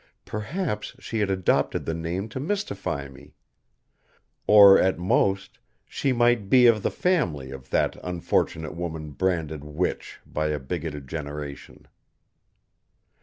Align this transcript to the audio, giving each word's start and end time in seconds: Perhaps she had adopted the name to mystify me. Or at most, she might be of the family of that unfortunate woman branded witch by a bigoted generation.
Perhaps 0.25 0.95
she 0.97 1.19
had 1.19 1.29
adopted 1.29 1.85
the 1.85 1.93
name 1.93 2.27
to 2.29 2.39
mystify 2.39 3.07
me. 3.07 3.35
Or 4.47 4.79
at 4.79 4.97
most, 4.97 5.59
she 5.85 6.11
might 6.11 6.49
be 6.49 6.65
of 6.65 6.81
the 6.81 6.89
family 6.89 7.51
of 7.51 7.69
that 7.69 7.95
unfortunate 8.03 8.73
woman 8.73 9.11
branded 9.11 9.63
witch 9.63 10.19
by 10.25 10.47
a 10.47 10.59
bigoted 10.59 11.07
generation. 11.07 11.87